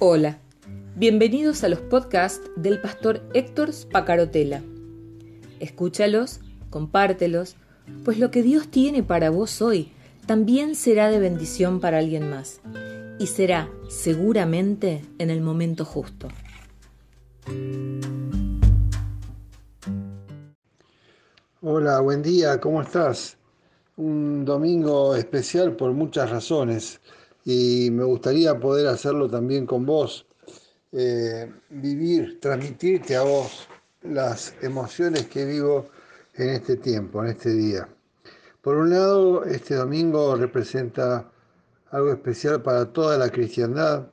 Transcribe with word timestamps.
Hola, 0.00 0.38
bienvenidos 0.94 1.64
a 1.64 1.68
los 1.68 1.80
podcasts 1.80 2.48
del 2.54 2.80
pastor 2.80 3.20
Héctor 3.34 3.72
Spacarotela. 3.72 4.62
Escúchalos, 5.58 6.38
compártelos, 6.70 7.56
pues 8.04 8.20
lo 8.20 8.30
que 8.30 8.44
Dios 8.44 8.68
tiene 8.68 9.02
para 9.02 9.30
vos 9.30 9.60
hoy 9.60 9.90
también 10.24 10.76
será 10.76 11.10
de 11.10 11.18
bendición 11.18 11.80
para 11.80 11.98
alguien 11.98 12.30
más 12.30 12.60
y 13.18 13.26
será 13.26 13.68
seguramente 13.88 15.04
en 15.18 15.30
el 15.30 15.40
momento 15.40 15.84
justo. 15.84 16.28
Hola, 21.60 21.98
buen 21.98 22.22
día, 22.22 22.60
¿cómo 22.60 22.82
estás? 22.82 23.36
Un 23.96 24.44
domingo 24.44 25.16
especial 25.16 25.74
por 25.74 25.92
muchas 25.92 26.30
razones 26.30 27.00
y 27.50 27.90
me 27.90 28.04
gustaría 28.04 28.60
poder 28.60 28.88
hacerlo 28.88 29.26
también 29.26 29.64
con 29.64 29.86
vos, 29.86 30.26
eh, 30.92 31.50
vivir, 31.70 32.38
transmitirte 32.40 33.16
a 33.16 33.22
vos 33.22 33.66
las 34.02 34.52
emociones 34.60 35.28
que 35.28 35.46
vivo 35.46 35.88
en 36.34 36.50
este 36.50 36.76
tiempo, 36.76 37.24
en 37.24 37.30
este 37.30 37.54
día. 37.54 37.88
Por 38.60 38.76
un 38.76 38.90
lado, 38.90 39.44
este 39.44 39.76
domingo 39.76 40.36
representa 40.36 41.32
algo 41.90 42.12
especial 42.12 42.60
para 42.60 42.92
toda 42.92 43.16
la 43.16 43.30
cristiandad 43.30 44.10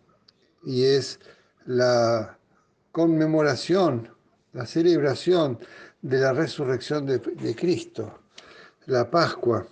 y 0.64 0.86
es 0.86 1.20
la 1.66 2.40
conmemoración, 2.94 4.16
la 4.54 4.66
celebración 4.66 5.60
de 6.02 6.20
la 6.20 6.32
resurrección 6.32 7.06
de, 7.06 7.54
Cristo, 7.54 8.18
la 8.86 9.12
Pascua. 9.12 9.68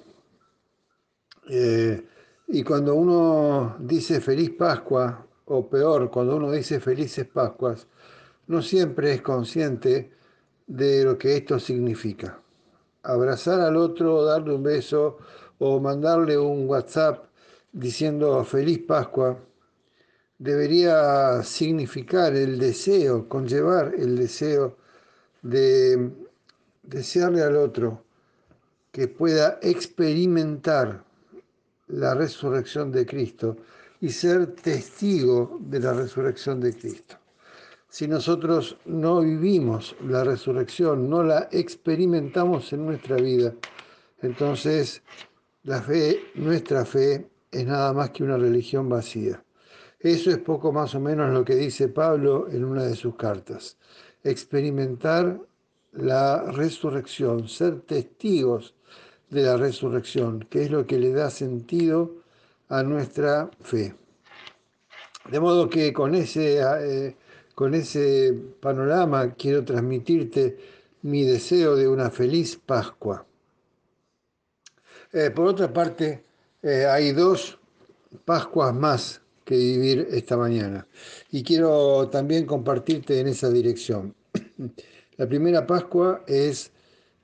Eh, 1.50 2.10
y 2.48 2.64
cuando 2.64 2.96
uno 2.96 3.78
dice 3.80 4.22
feliz 4.22 4.52
Pascua, 4.52 5.26
o 5.46 5.68
peor, 5.68 6.10
cuando 6.10 6.36
uno 6.36 6.52
dice 6.52 6.80
felices 6.80 7.26
Pascuas, 7.26 7.88
no 8.48 8.62
siempre 8.62 9.14
es 9.14 9.22
consciente 9.22 10.12
de 10.68 11.04
lo 11.04 11.18
que 11.18 11.38
esto 11.38 11.60
significa. 11.60 12.40
Abrazar 13.04 13.60
al 13.60 13.76
otro, 13.76 14.24
darle 14.24 14.54
un 14.54 14.64
beso 14.64 15.18
o 15.60 15.80
mandarle 15.80 16.38
un 16.38 16.68
WhatsApp 16.68 17.26
diciendo 17.72 18.44
feliz 18.44 18.80
Pascua 18.80 19.38
debería 20.38 21.42
significar 21.44 22.36
el 22.36 22.60
deseo, 22.60 23.28
conllevar 23.28 23.94
el 23.98 24.18
deseo 24.18 24.78
de 25.42 26.12
desearle 26.84 27.42
al 27.42 27.56
otro 27.56 28.04
que 28.92 29.08
pueda 29.08 29.60
experimentar 29.62 31.04
la 31.94 32.16
resurrección 32.16 32.92
de 32.92 33.06
Cristo 33.06 33.58
y 34.02 34.10
ser 34.10 34.48
testigo 34.48 35.60
de 35.62 35.80
la 35.80 35.94
resurrección 35.94 36.60
de 36.60 36.74
Cristo. 36.74 37.16
Si 37.88 38.08
nosotros 38.08 38.78
no 38.86 39.22
vivimos 39.22 39.96
la 40.08 40.24
resurrección, 40.24 41.10
no 41.10 41.24
la 41.24 41.48
experimentamos 41.52 42.74
en 42.74 42.86
nuestra 42.86 43.18
vida, 43.18 43.54
entonces 44.22 45.04
la 45.64 45.82
fe, 45.82 46.20
nuestra 46.36 46.86
fe, 46.86 47.30
es 47.52 47.66
nada 47.68 47.94
más 47.94 48.10
que 48.10 48.24
una 48.24 48.38
religión 48.38 48.90
vacía. 48.90 49.44
Eso 50.00 50.32
es 50.32 50.40
poco 50.40 50.72
más 50.72 50.96
o 50.96 51.00
menos 51.00 51.32
lo 51.32 51.46
que 51.46 51.56
dice 51.56 51.88
Pablo 51.88 52.48
en 52.50 52.66
una 52.66 52.84
de 52.84 52.96
sus 52.96 53.16
cartas. 53.16 53.78
Experimentar 54.24 55.40
la 55.92 56.52
resurrección, 56.52 57.48
ser 57.48 57.82
testigos 57.82 58.74
de 59.34 59.44
la 59.44 59.58
resurrección, 59.58 60.48
que 60.50 60.64
es 60.64 60.72
lo 60.72 60.86
que 60.86 61.00
le 61.00 61.12
da 61.12 61.30
sentido 61.30 62.24
a 62.70 62.84
nuestra 62.84 63.50
fe. 63.62 63.96
De 65.30 65.40
modo 65.40 65.70
que 65.70 65.92
con 65.92 66.16
ese, 66.16 66.60
eh, 66.62 67.16
con 67.56 67.74
ese 67.74 68.34
panorama 68.60 69.34
quiero 69.34 69.64
transmitirte 69.64 70.58
mi 71.04 71.24
deseo 71.24 71.76
de 71.76 71.88
una 71.88 72.10
feliz 72.10 72.60
Pascua. 72.66 73.26
Eh, 75.12 75.32
por 75.32 75.48
otra 75.48 75.72
parte, 75.72 76.24
eh, 76.62 76.86
hay 76.86 77.12
dos 77.12 77.60
Pascuas 78.26 78.74
más 78.76 79.22
que 79.44 79.56
vivir 79.56 80.08
esta 80.12 80.38
mañana 80.38 80.88
y 81.32 81.44
quiero 81.44 82.08
también 82.10 82.46
compartirte 82.46 83.20
en 83.20 83.28
esa 83.28 83.50
dirección. 83.50 84.16
La 85.18 85.28
primera 85.28 85.66
Pascua 85.66 86.24
es 86.28 86.72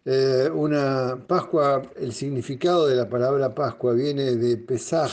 eh, 0.05 0.49
una 0.53 1.17
Pascua, 1.27 1.81
el 1.97 2.13
significado 2.13 2.87
de 2.87 2.95
la 2.95 3.09
palabra 3.09 3.53
Pascua 3.53 3.93
viene 3.93 4.35
de 4.35 4.57
Pesaj, 4.57 5.11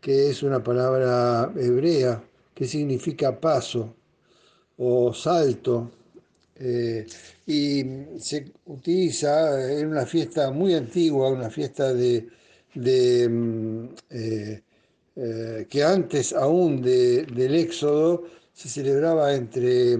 que 0.00 0.30
es 0.30 0.42
una 0.42 0.62
palabra 0.62 1.52
hebrea 1.56 2.22
que 2.54 2.66
significa 2.66 3.38
paso 3.40 3.94
o 4.76 5.12
salto, 5.14 5.90
eh, 6.56 7.06
y 7.46 7.84
se 8.20 8.52
utiliza 8.66 9.72
en 9.72 9.88
una 9.88 10.06
fiesta 10.06 10.50
muy 10.50 10.74
antigua, 10.74 11.30
una 11.30 11.50
fiesta 11.50 11.92
de, 11.94 12.28
mm, 13.28 13.84
eh, 14.10 14.62
que 15.68 15.84
antes 15.84 16.32
aún 16.32 16.80
del 16.82 17.54
Éxodo 17.54 18.24
se 18.52 18.68
celebraba 18.68 19.34
entre 19.34 19.98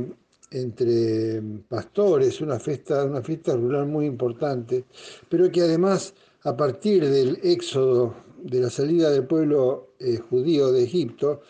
entre 0.52 1.42
pastores, 1.68 2.40
una 2.40 2.58
fiesta, 2.58 3.04
una 3.04 3.22
fiesta 3.22 3.56
rural 3.56 3.86
muy 3.86 4.06
importante, 4.06 4.84
pero 5.28 5.50
que 5.50 5.62
además 5.62 6.14
a 6.44 6.56
partir 6.56 7.08
del 7.08 7.38
éxodo, 7.42 8.14
de 8.42 8.60
la 8.60 8.70
salida 8.70 9.10
del 9.10 9.26
pueblo 9.26 9.94
eh, 10.00 10.18
judío 10.18 10.72
de 10.72 10.84
Egipto, 10.84 11.42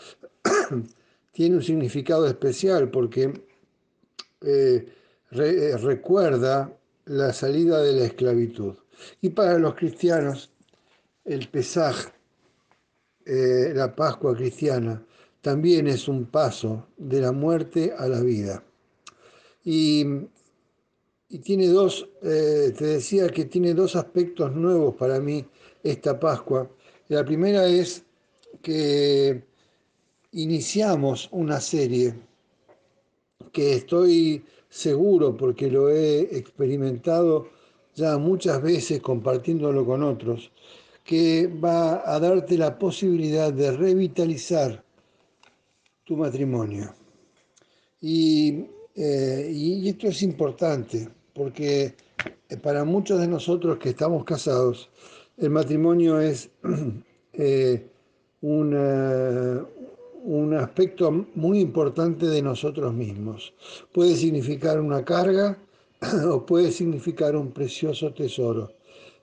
tiene 1.32 1.56
un 1.56 1.62
significado 1.62 2.26
especial 2.26 2.90
porque 2.90 3.32
eh, 4.42 4.86
eh, 5.30 5.76
recuerda 5.78 6.76
la 7.06 7.32
salida 7.32 7.80
de 7.80 7.92
la 7.92 8.04
esclavitud. 8.04 8.74
Y 9.20 9.30
para 9.30 9.58
los 9.58 9.74
cristianos, 9.74 10.50
el 11.24 11.48
Pesaj, 11.48 12.12
la 13.24 13.94
Pascua 13.94 14.36
cristiana, 14.36 15.04
también 15.40 15.86
es 15.86 16.06
un 16.06 16.26
paso 16.26 16.88
de 16.96 17.20
la 17.20 17.32
muerte 17.32 17.92
a 17.96 18.06
la 18.06 18.20
vida. 18.20 18.62
Y, 19.64 20.04
tiene 21.42 21.68
dos, 21.68 22.06
eh, 22.22 22.74
te 22.76 22.84
decía 22.84 23.28
que 23.28 23.46
tiene 23.46 23.72
dos 23.72 23.96
aspectos 23.96 24.54
nuevos 24.54 24.94
para 24.96 25.18
mí 25.18 25.44
esta 25.82 26.20
Pascua. 26.20 26.70
La 27.08 27.24
primera 27.24 27.66
es 27.66 28.04
que 28.60 29.42
iniciamos 30.32 31.28
una 31.32 31.60
serie 31.60 32.14
que 33.50 33.74
estoy 33.74 34.44
seguro, 34.68 35.36
porque 35.36 35.70
lo 35.70 35.90
he 35.90 36.20
experimentado 36.36 37.48
ya 37.94 38.16
muchas 38.18 38.62
veces 38.62 39.00
compartiéndolo 39.00 39.84
con 39.84 40.02
otros, 40.02 40.50
que 41.04 41.46
va 41.46 42.02
a 42.10 42.18
darte 42.18 42.56
la 42.56 42.78
posibilidad 42.78 43.52
de 43.52 43.72
revitalizar 43.72 44.82
tu 46.04 46.16
matrimonio. 46.16 46.94
Y 48.00 48.66
eh, 48.94 49.50
y, 49.52 49.88
esto 49.88 50.08
es 50.08 50.22
importante 50.22 51.08
porque 51.34 51.94
eh, 52.48 52.56
para 52.56 52.84
muchos 52.84 53.20
de 53.20 53.28
nosotros 53.28 53.78
que 53.78 53.90
estamos 53.90 54.24
casados, 54.24 54.90
el 55.38 55.50
matrimonio 55.50 56.20
es 56.20 56.50
eh, 57.32 57.86
un 58.42 58.74
aspecto 60.54 61.26
muy 61.34 61.60
importante 61.60 62.26
de 62.26 62.42
nosotros 62.42 62.92
mismos. 62.92 63.54
Puede 63.92 64.16
significar 64.16 64.80
una 64.80 65.04
carga 65.04 65.58
o 66.30 66.44
puede 66.44 66.70
significar 66.70 67.34
un 67.36 67.52
precioso 67.52 68.12
tesoro 68.12 68.72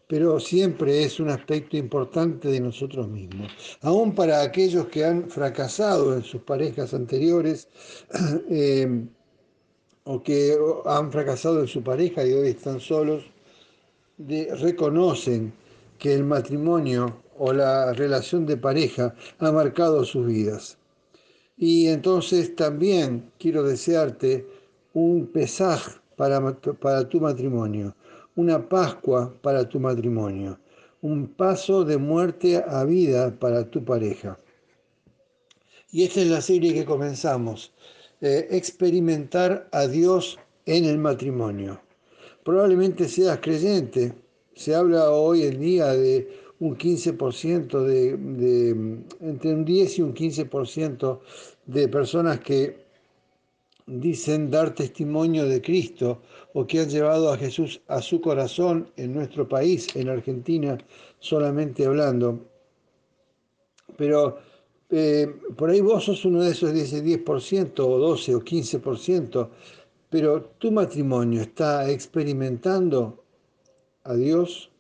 pero 0.10 0.40
siempre 0.40 1.04
es 1.04 1.20
un 1.20 1.30
aspecto 1.30 1.78
importante 1.78 2.48
de 2.48 2.60
nosotros 2.60 3.08
mismos. 3.08 3.52
Aún 3.82 4.16
para 4.16 4.42
aquellos 4.42 4.88
que 4.88 5.06
han 5.06 5.30
fracasado 5.30 6.16
en 6.16 6.24
sus 6.24 6.42
parejas 6.42 6.96
anteriores, 6.96 7.68
o 10.12 10.24
que 10.24 10.58
han 10.86 11.12
fracasado 11.12 11.60
en 11.60 11.68
su 11.68 11.84
pareja 11.84 12.26
y 12.26 12.34
hoy 12.34 12.48
están 12.50 12.80
solos, 12.80 13.26
reconocen 14.18 15.54
que 16.00 16.16
el 16.16 16.24
matrimonio 16.24 17.22
o 17.38 17.54
la 17.54 17.94
relación 17.94 18.48
de 18.48 18.58
pareja 18.58 19.14
ha 19.38 19.52
marcado 19.52 20.04
sus 20.04 20.26
vidas. 20.26 20.80
Y 21.58 21.90
entonces 21.90 22.56
también 22.56 23.32
quiero 23.38 23.62
desearte 23.62 24.48
un 24.94 25.28
pesaj 25.28 25.80
para, 26.16 26.56
para 26.56 27.08
tu 27.08 27.20
matrimonio, 27.20 27.96
una 28.36 28.68
Pascua 28.68 29.32
para 29.44 29.70
tu 29.70 29.80
matrimonio, 29.80 30.58
un 31.02 31.28
paso 31.28 31.86
de 31.86 31.98
muerte 31.98 32.64
a 32.68 32.84
vida 32.84 33.38
para 33.38 33.70
tu 33.70 33.86
pareja. 33.86 34.40
Y 35.92 36.04
esta 36.04 36.22
es 36.22 36.30
la 36.30 36.42
serie 36.42 36.74
que 36.74 36.86
comenzamos 36.86 37.74
eh, 38.22 38.48
experimentar 38.52 39.70
a 39.72 39.88
Dios 39.88 40.38
en 40.66 40.86
el 40.86 40.98
matrimonio. 40.98 41.82
Probablemente 42.44 43.08
seas 43.08 43.40
creyente. 43.40 44.14
Se 44.56 44.76
habla 44.76 45.12
hoy 45.12 45.44
en 45.44 45.60
día 45.60 45.88
de 45.94 46.28
un 46.60 46.78
15% 46.78 47.82
de, 47.82 48.18
de, 48.18 48.70
entre 49.22 49.54
un 49.54 49.64
10 49.64 50.00
y 50.00 50.02
un 50.02 50.14
15% 50.14 51.20
de 51.66 51.88
personas 51.88 52.40
que 52.42 52.90
dicen 53.90 54.52
dar 54.52 54.76
testimonio 54.76 55.48
de 55.48 55.62
Cristo 55.62 56.22
o 56.54 56.68
que 56.68 56.82
han 56.82 56.90
llevado 56.90 57.32
a 57.32 57.38
Jesús 57.38 57.82
a 57.88 58.02
su 58.02 58.22
corazón 58.22 58.92
en 58.98 59.14
nuestro 59.14 59.48
país, 59.48 59.88
en 59.96 60.10
Argentina, 60.10 60.78
solamente 61.20 61.86
hablando. 61.86 62.40
Pero 63.98 64.40
eh, 64.92 65.28
por 65.56 65.70
ahí 65.70 65.82
vos 65.82 66.06
sos 66.06 66.26
uno 66.26 66.42
de 66.42 66.52
esos 66.52 66.74
10, 66.74 67.04
10% 67.04 67.80
o 67.80 67.98
12 68.00 68.36
o 68.36 68.42
15%, 68.42 69.50
pero 70.10 70.44
tu 70.58 70.72
matrimonio 70.72 71.42
está 71.42 71.90
experimentando 71.90 73.24
a 74.04 74.16
Dios 74.16 74.72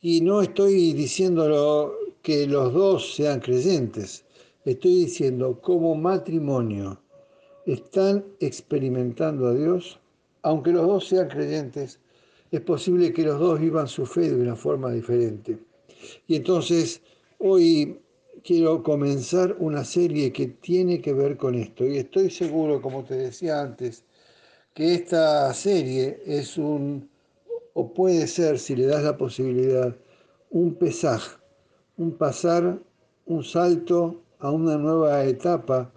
y 0.00 0.20
no 0.20 0.42
estoy 0.42 0.92
diciéndolo 0.92 1.94
que 2.22 2.46
los 2.46 2.72
dos 2.72 3.14
sean 3.14 3.40
creyentes, 3.40 4.24
estoy 4.64 4.94
diciendo 4.94 5.60
como 5.60 5.94
matrimonio 5.96 7.00
están 7.66 8.24
experimentando 8.38 9.48
a 9.48 9.54
Dios, 9.54 9.98
aunque 10.42 10.70
los 10.70 10.86
dos 10.86 11.08
sean 11.08 11.28
creyentes, 11.28 11.98
es 12.52 12.60
posible 12.60 13.12
que 13.12 13.24
los 13.24 13.40
dos 13.40 13.58
vivan 13.58 13.88
su 13.88 14.06
fe 14.06 14.30
de 14.30 14.40
una 14.40 14.54
forma 14.54 14.92
diferente. 14.92 15.58
Y 16.28 16.36
entonces 16.36 17.02
hoy 17.38 17.98
quiero 18.44 18.82
comenzar 18.82 19.56
una 19.58 19.84
serie 19.84 20.32
que 20.32 20.46
tiene 20.46 21.00
que 21.00 21.12
ver 21.12 21.36
con 21.36 21.54
esto. 21.54 21.84
Y 21.86 21.98
estoy 21.98 22.30
seguro, 22.30 22.80
como 22.80 23.04
te 23.04 23.14
decía 23.14 23.60
antes, 23.60 24.04
que 24.74 24.94
esta 24.94 25.52
serie 25.54 26.22
es 26.26 26.58
un, 26.58 27.08
o 27.74 27.92
puede 27.92 28.26
ser, 28.26 28.58
si 28.58 28.76
le 28.76 28.86
das 28.86 29.02
la 29.02 29.16
posibilidad, 29.16 29.96
un 30.50 30.74
pesaje, 30.74 31.36
un 31.96 32.12
pasar, 32.16 32.78
un 33.26 33.42
salto 33.42 34.22
a 34.38 34.50
una 34.50 34.76
nueva 34.76 35.24
etapa 35.24 35.90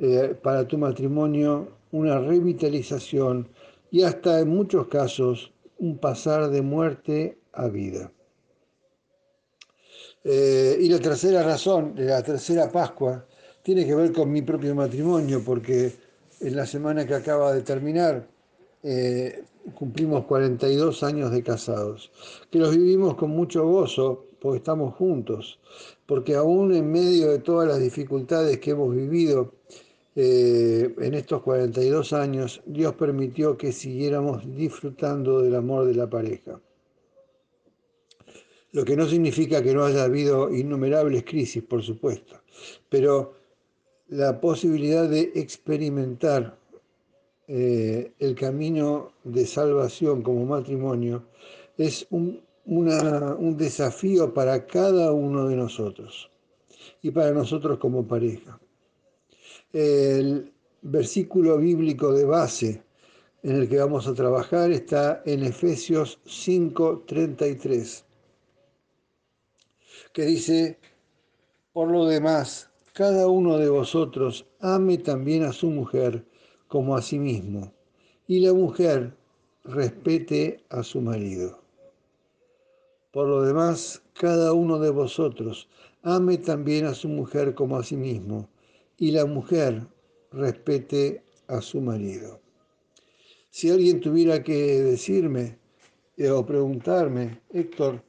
eh, 0.00 0.34
para 0.42 0.66
tu 0.66 0.78
matrimonio, 0.78 1.68
una 1.92 2.18
revitalización 2.18 3.48
y 3.90 4.02
hasta 4.02 4.40
en 4.40 4.48
muchos 4.48 4.88
casos 4.88 5.52
un 5.78 5.98
pasar 5.98 6.50
de 6.50 6.62
muerte 6.62 7.38
a 7.52 7.68
vida. 7.68 8.10
Eh, 10.24 10.78
y 10.80 10.88
la 10.88 10.98
tercera 11.00 11.42
razón, 11.42 11.92
la 11.98 12.22
tercera 12.22 12.72
Pascua, 12.72 13.26
tiene 13.62 13.84
que 13.86 13.94
ver 13.94 14.10
con 14.12 14.32
mi 14.32 14.40
propio 14.40 14.74
matrimonio, 14.74 15.42
porque 15.44 15.92
en 16.40 16.56
la 16.56 16.66
semana 16.66 17.06
que 17.06 17.14
acaba 17.14 17.52
de 17.52 17.60
terminar 17.60 18.26
eh, 18.82 19.44
cumplimos 19.74 20.24
42 20.24 21.02
años 21.02 21.30
de 21.30 21.42
casados, 21.42 22.10
que 22.50 22.58
los 22.58 22.74
vivimos 22.74 23.16
con 23.16 23.30
mucho 23.30 23.66
gozo, 23.66 24.26
porque 24.40 24.58
estamos 24.58 24.94
juntos, 24.94 25.60
porque 26.06 26.34
aún 26.34 26.74
en 26.74 26.90
medio 26.90 27.30
de 27.30 27.38
todas 27.38 27.68
las 27.68 27.80
dificultades 27.80 28.58
que 28.60 28.70
hemos 28.70 28.94
vivido 28.94 29.52
eh, 30.16 30.94
en 30.98 31.14
estos 31.14 31.42
42 31.42 32.12
años, 32.14 32.62
Dios 32.64 32.94
permitió 32.94 33.58
que 33.58 33.72
siguiéramos 33.72 34.42
disfrutando 34.56 35.42
del 35.42 35.54
amor 35.54 35.86
de 35.86 35.94
la 35.94 36.08
pareja 36.08 36.60
lo 38.74 38.84
que 38.84 38.96
no 38.96 39.06
significa 39.06 39.62
que 39.62 39.72
no 39.72 39.84
haya 39.84 40.02
habido 40.02 40.52
innumerables 40.52 41.22
crisis, 41.22 41.62
por 41.62 41.80
supuesto, 41.80 42.40
pero 42.88 43.34
la 44.08 44.40
posibilidad 44.40 45.08
de 45.08 45.30
experimentar 45.36 46.58
eh, 47.46 48.12
el 48.18 48.34
camino 48.34 49.12
de 49.22 49.46
salvación 49.46 50.22
como 50.22 50.44
matrimonio 50.44 51.22
es 51.78 52.04
un, 52.10 52.42
un 52.66 53.56
desafío 53.56 54.34
para 54.34 54.66
cada 54.66 55.12
uno 55.12 55.46
de 55.46 55.54
nosotros 55.54 56.28
y 57.00 57.12
para 57.12 57.30
nosotros 57.30 57.78
como 57.78 58.08
pareja. 58.08 58.58
El 59.72 60.52
versículo 60.82 61.58
bíblico 61.58 62.12
de 62.12 62.24
base 62.24 62.82
en 63.44 63.54
el 63.54 63.68
que 63.68 63.78
vamos 63.78 64.08
a 64.08 64.14
trabajar 64.14 64.72
está 64.72 65.22
en 65.24 65.44
Efesios 65.44 66.18
5:33 66.24 68.04
que 70.12 70.24
dice, 70.24 70.78
por 71.72 71.90
lo 71.90 72.06
demás, 72.06 72.70
cada 72.92 73.28
uno 73.28 73.58
de 73.58 73.68
vosotros 73.68 74.46
ame 74.60 74.98
también 74.98 75.42
a 75.42 75.52
su 75.52 75.68
mujer 75.68 76.24
como 76.68 76.96
a 76.96 77.02
sí 77.02 77.18
mismo, 77.18 77.72
y 78.26 78.40
la 78.40 78.52
mujer 78.52 79.16
respete 79.64 80.64
a 80.68 80.82
su 80.82 81.00
marido. 81.00 81.58
Por 83.12 83.28
lo 83.28 83.42
demás, 83.42 84.02
cada 84.12 84.52
uno 84.52 84.78
de 84.78 84.90
vosotros 84.90 85.68
ame 86.02 86.38
también 86.38 86.86
a 86.86 86.94
su 86.94 87.08
mujer 87.08 87.54
como 87.54 87.76
a 87.76 87.84
sí 87.84 87.96
mismo, 87.96 88.48
y 88.96 89.10
la 89.10 89.26
mujer 89.26 89.86
respete 90.30 91.22
a 91.48 91.60
su 91.60 91.80
marido. 91.80 92.40
Si 93.50 93.70
alguien 93.70 94.00
tuviera 94.00 94.42
que 94.42 94.82
decirme 94.82 95.58
eh, 96.16 96.30
o 96.30 96.44
preguntarme, 96.44 97.40
Héctor, 97.50 98.02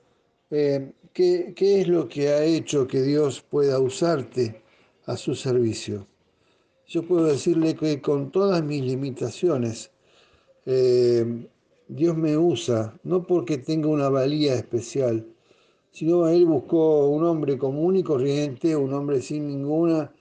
eh, 0.49 0.91
¿qué, 1.15 1.55
es 1.57 1.87
lo 1.87 2.09
que 2.09 2.27
ha 2.27 2.43
hecho 2.43 2.87
que 2.87 3.01
Dios 3.01 3.41
pueda 3.41 3.79
usarte 3.79 4.61
a 5.05 5.15
su 5.15 5.33
servicio? 5.33 6.05
Yo 6.87 7.03
puedo 7.03 7.25
decirle 7.25 7.73
que 7.75 8.01
con 8.01 8.31
todas 8.31 8.61
mis 8.61 8.83
limitaciones, 8.83 9.91
eh, 10.65 11.47
Dios 11.87 12.17
me 12.17 12.37
usa, 12.37 12.99
no 13.03 13.23
porque 13.23 13.57
tenga 13.57 13.87
una 13.87 14.09
valía 14.09 14.55
especial, 14.55 15.25
sino 15.91 16.27
Él 16.27 16.45
buscó 16.45 17.07
un 17.07 17.23
hombre 17.23 17.57
común 17.57 17.95
y 17.95 18.03
corriente, 18.03 18.75
un 18.75 18.93
hombre 18.93 19.21
sin, 19.21 19.47
ninguna, 19.47 20.11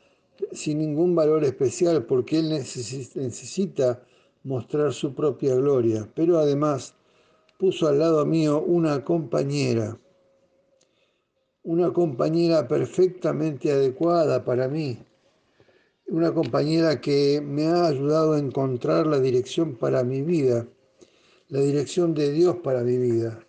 sin 0.53 0.79
ningún 0.79 1.17
valor 1.17 1.43
especial, 1.43 2.05
porque 2.05 2.39
Él 2.39 2.51
necesita 2.51 4.01
mostrar 4.45 4.93
su 4.93 5.13
propia 5.13 5.57
gloria, 5.57 6.09
pero 6.15 6.39
además 6.39 6.95
puso 7.59 7.89
al 7.89 7.99
lado 7.99 8.25
mío 8.25 8.63
una 8.63 9.05
compañera 9.05 9.99
una 11.65 11.93
compañera 11.95 12.69
perfectamente 12.69 13.73
adecuada 13.73 14.45
para 14.45 14.69
mí, 14.69 14.99
una 16.07 16.33
compañera 16.35 17.01
que 17.01 17.41
me 17.43 17.67
ha 17.67 17.87
ayudado 17.87 18.35
a 18.35 18.39
encontrar 18.39 19.07
la 19.07 19.19
dirección 19.19 19.75
para 19.77 20.05
mi 20.05 20.21
vida, 20.21 20.69
la 21.49 21.61
dirección 21.61 22.13
de 22.13 22.33
Dios 22.33 22.57
para 22.63 22.83
mi 22.83 22.99
vida, 22.99 23.41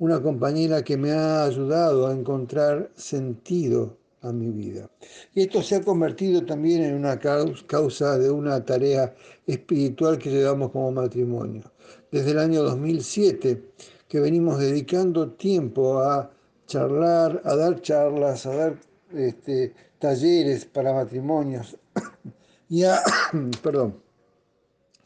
una 0.00 0.20
compañera 0.20 0.82
que 0.82 0.96
me 0.96 1.12
ha 1.12 1.44
ayudado 1.44 2.08
a 2.08 2.12
encontrar 2.12 2.90
sentido 2.96 3.96
a 4.22 4.32
mi 4.32 4.50
vida. 4.50 4.90
Y 5.32 5.42
esto 5.42 5.62
se 5.62 5.76
ha 5.76 5.82
convertido 5.82 6.44
también 6.44 6.82
en 6.82 6.94
una 6.94 7.20
causa 7.20 8.18
de 8.18 8.30
una 8.30 8.64
tarea 8.64 9.14
espiritual 9.46 10.18
que 10.18 10.30
llevamos 10.30 10.72
como 10.72 10.90
matrimonio. 10.90 11.62
Desde 12.10 12.32
el 12.32 12.38
año 12.40 12.64
2007 12.64 13.62
que 14.08 14.18
venimos 14.18 14.58
dedicando 14.58 15.30
tiempo 15.30 16.00
a 16.00 16.32
charlar, 16.70 17.42
a 17.44 17.56
dar 17.56 17.80
charlas, 17.82 18.46
a 18.46 18.54
dar 18.54 18.76
este, 19.12 19.74
talleres 19.98 20.64
para 20.64 20.94
matrimonios 20.94 21.76
y 22.68 22.84
a, 22.84 23.00
perdón, 23.62 24.00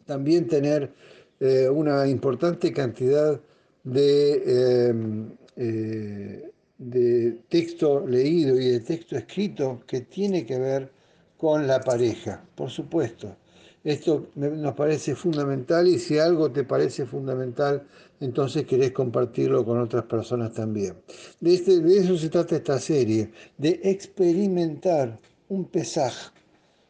también 0.05 0.47
tener 0.47 0.93
eh, 1.41 1.69
una 1.71 2.07
importante 2.07 2.71
cantidad 2.71 3.41
de, 3.83 4.89
em, 4.91 5.31
eh, 5.57 6.51
de 6.77 7.41
texto 7.49 8.07
leído 8.07 8.61
y 8.61 8.69
de 8.73 8.81
texto 8.81 9.17
escrito 9.17 9.83
que 9.87 10.03
tiene 10.03 10.45
que 10.45 10.59
ver 10.59 10.93
con 11.39 11.67
la 11.67 11.81
pareja, 11.81 12.45
por 12.55 12.69
supuesto. 12.71 13.37
Esto 13.85 14.29
nos 14.35 14.75
parece 14.75 15.15
fundamental 15.15 15.87
y 15.87 15.99
si 15.99 16.19
algo 16.19 16.51
te 16.51 16.65
parece 16.65 17.05
fundamental, 17.05 17.87
entonces 18.19 18.65
querés 18.65 18.93
compartirlo 18.93 19.63
con 19.63 19.79
otras 19.79 20.05
personas 20.05 20.55
también. 20.55 20.97
De, 21.39 21.53
este, 21.53 21.81
de 21.81 21.99
eso 21.99 22.17
se 22.17 22.31
trata 22.31 22.57
esta 22.57 22.79
serie, 22.79 23.31
de 23.59 23.81
experimentar 23.85 25.21
un 25.51 25.67
pesaje, 25.67 26.31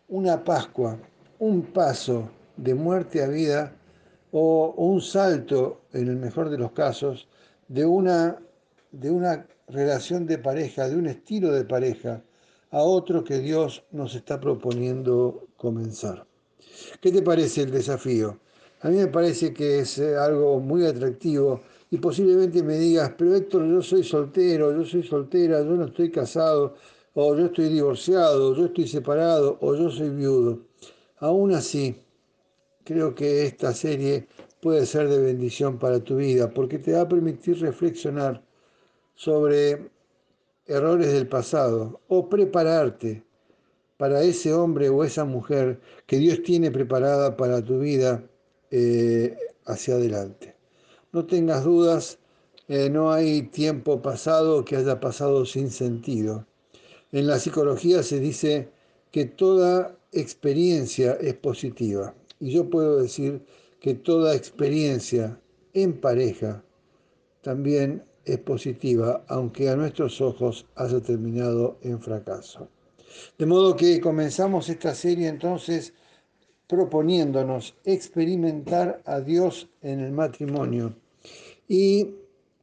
una 0.08 0.44
Pascua, 0.44 0.96
un 1.40 1.62
paso 1.62 2.30
de 2.56 2.74
muerte 2.74 3.24
a 3.24 3.26
vida 3.26 3.72
o, 4.30 4.72
un 4.76 5.00
salto, 5.00 5.80
en 5.92 6.06
el 6.06 6.16
mejor 6.16 6.48
de 6.48 6.58
los 6.58 6.70
casos, 6.70 7.26
de 7.66 7.84
una, 7.84 8.38
de 8.92 9.10
una 9.10 9.48
relación 9.66 10.26
de 10.26 10.38
pareja, 10.38 10.88
de 10.88 10.94
un 10.94 11.08
estilo 11.08 11.50
de 11.50 11.64
pareja, 11.64 12.22
a 12.70 12.82
otro 12.82 13.24
que 13.24 13.40
Dios 13.40 13.82
nos 13.90 14.14
está 14.14 14.38
proponiendo 14.38 15.48
comenzar. 15.56 16.26
¿Qué 17.00 17.10
te 17.12 17.22
parece 17.22 17.62
el 17.62 17.70
desafío? 17.70 18.38
A 18.80 18.88
mí 18.88 18.96
me 18.96 19.06
parece 19.06 19.52
que 19.52 19.80
es 19.80 19.98
eh, 19.98 20.16
algo 20.16 20.60
muy 20.60 20.84
atractivo 20.84 21.62
y 21.90 21.98
posiblemente 21.98 22.62
me 22.62 22.76
digas, 22.76 23.12
pero 23.16 23.34
Héctor, 23.34 23.66
yo 23.66 23.80
soy 23.80 24.04
soltero, 24.04 24.76
yo 24.76 24.84
soy 24.84 25.02
soltera, 25.02 25.60
yo 25.62 25.70
no 25.70 25.86
estoy 25.86 26.10
casado, 26.10 26.74
o 27.14 27.34
yo 27.34 27.46
estoy 27.46 27.68
divorciado, 27.68 28.54
yo 28.54 28.66
estoy 28.66 28.88
separado, 28.88 29.56
o 29.60 29.74
yo 29.74 29.90
soy 29.90 30.10
viudo. 30.10 30.58
Aún 31.18 31.54
así, 31.54 31.96
creo 32.84 33.14
que 33.14 33.46
esta 33.46 33.72
serie 33.72 34.26
puede 34.60 34.84
ser 34.86 35.08
de 35.08 35.20
bendición 35.20 35.78
para 35.78 36.00
tu 36.00 36.16
vida, 36.16 36.52
porque 36.52 36.78
te 36.78 36.92
va 36.92 37.02
a 37.02 37.08
permitir 37.08 37.60
reflexionar 37.60 38.42
sobre 39.14 39.90
errores 40.66 41.12
del 41.12 41.28
pasado 41.28 42.00
o 42.08 42.28
prepararte 42.28 43.22
para 43.96 44.22
ese 44.22 44.52
hombre 44.52 44.88
o 44.88 45.04
esa 45.04 45.24
mujer 45.24 45.80
que 46.06 46.18
Dios 46.18 46.42
tiene 46.42 46.70
preparada 46.70 47.36
para 47.36 47.62
tu 47.64 47.78
vida 47.78 48.24
eh, 48.70 49.36
hacia 49.66 49.94
adelante. 49.94 50.56
No 51.12 51.26
tengas 51.26 51.64
dudas, 51.64 52.18
eh, 52.68 52.90
no 52.90 53.12
hay 53.12 53.42
tiempo 53.42 54.02
pasado 54.02 54.64
que 54.64 54.76
haya 54.76 55.00
pasado 55.00 55.46
sin 55.46 55.70
sentido. 55.70 56.46
En 57.12 57.26
la 57.26 57.38
psicología 57.38 58.02
se 58.02 58.18
dice 58.18 58.70
que 59.12 59.26
toda 59.26 59.96
experiencia 60.12 61.12
es 61.20 61.34
positiva 61.34 62.14
y 62.40 62.50
yo 62.50 62.68
puedo 62.68 63.00
decir 63.00 63.42
que 63.80 63.94
toda 63.94 64.34
experiencia 64.34 65.40
en 65.72 66.00
pareja 66.00 66.64
también 67.42 68.02
es 68.24 68.38
positiva, 68.38 69.24
aunque 69.28 69.68
a 69.68 69.76
nuestros 69.76 70.20
ojos 70.20 70.66
haya 70.74 71.00
terminado 71.00 71.78
en 71.82 72.00
fracaso. 72.00 72.68
De 73.38 73.46
modo 73.46 73.76
que 73.76 74.00
comenzamos 74.00 74.68
esta 74.68 74.94
serie 74.94 75.28
entonces 75.28 75.92
proponiéndonos 76.66 77.74
experimentar 77.84 79.02
a 79.04 79.20
Dios 79.20 79.68
en 79.82 80.00
el 80.00 80.12
matrimonio 80.12 80.94
y 81.68 82.14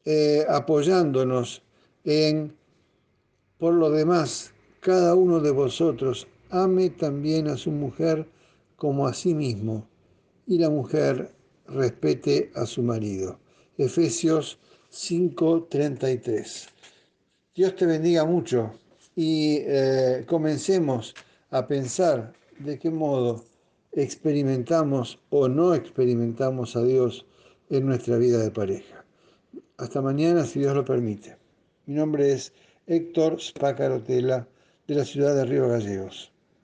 eh, 0.05 0.46
apoyándonos 0.50 1.62
en, 2.03 2.55
por 3.58 3.74
lo 3.75 3.89
demás, 3.91 4.51
cada 4.79 5.15
uno 5.15 5.39
de 5.39 5.51
vosotros 5.51 6.27
ame 6.50 6.89
también 6.89 7.48
a 7.48 7.58
su 7.58 7.72
mujer 7.72 8.27
como 8.75 9.08
a 9.08 9.13
sí 9.13 9.34
mismo 9.36 9.88
y 10.48 10.58
la 10.58 10.70
mujer 10.70 11.31
respete 11.67 12.51
a 12.55 12.65
su 12.65 12.81
marido. 12.81 13.39
Efesios 13.77 14.60
5:33. 14.91 16.67
Dios 17.55 17.75
te 17.75 17.86
bendiga 17.86 18.25
mucho 18.25 18.74
y 19.15 19.57
eh, 19.61 20.25
comencemos 20.27 21.13
a 21.49 21.67
pensar 21.67 22.33
de 22.59 22.79
qué 22.79 22.89
modo 22.89 23.43
experimentamos 23.91 25.19
o 25.29 25.47
no 25.47 25.73
experimentamos 25.73 26.75
a 26.75 26.83
Dios 26.83 27.25
en 27.69 27.85
nuestra 27.85 28.17
vida 28.17 28.37
de 28.37 28.51
pareja. 28.51 29.05
Hasta 29.77 30.01
mañana, 30.01 30.45
si 30.45 30.59
Dios 30.59 30.75
lo 30.75 30.85
permite. 30.85 31.37
Mi 31.85 31.95
nombre 31.95 32.31
es 32.31 32.53
Héctor 32.87 33.41
Spacarotela, 33.41 34.47
de 34.87 34.95
la 34.95 35.05
ciudad 35.05 35.35
de 35.35 35.45
Río 35.45 35.67
Gallegos. 35.69 36.30